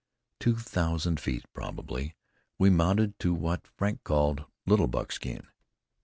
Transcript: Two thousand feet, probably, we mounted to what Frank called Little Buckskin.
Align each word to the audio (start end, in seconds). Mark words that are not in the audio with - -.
Two 0.39 0.55
thousand 0.55 1.19
feet, 1.19 1.45
probably, 1.53 2.15
we 2.57 2.71
mounted 2.71 3.19
to 3.19 3.35
what 3.35 3.67
Frank 3.67 4.03
called 4.03 4.45
Little 4.65 4.87
Buckskin. 4.87 5.45